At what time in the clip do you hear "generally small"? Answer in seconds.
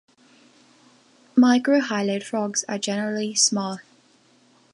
2.79-3.81